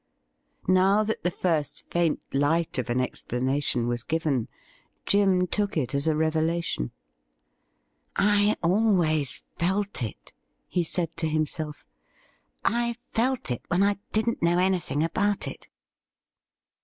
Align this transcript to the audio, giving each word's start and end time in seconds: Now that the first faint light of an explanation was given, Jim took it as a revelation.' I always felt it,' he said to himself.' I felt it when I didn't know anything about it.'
Now 0.67 1.03
that 1.03 1.21
the 1.21 1.29
first 1.29 1.85
faint 1.91 2.23
light 2.33 2.79
of 2.79 2.89
an 2.89 2.99
explanation 2.99 3.85
was 3.85 4.01
given, 4.01 4.47
Jim 5.05 5.45
took 5.45 5.77
it 5.77 5.93
as 5.93 6.07
a 6.07 6.15
revelation.' 6.15 6.89
I 8.15 8.55
always 8.63 9.43
felt 9.59 10.01
it,' 10.01 10.33
he 10.67 10.83
said 10.83 11.15
to 11.17 11.27
himself.' 11.27 11.85
I 12.65 12.95
felt 13.11 13.51
it 13.51 13.61
when 13.67 13.83
I 13.83 13.97
didn't 14.11 14.41
know 14.41 14.57
anything 14.57 15.03
about 15.03 15.47
it.' 15.47 15.67